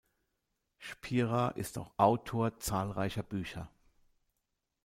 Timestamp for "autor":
1.97-2.57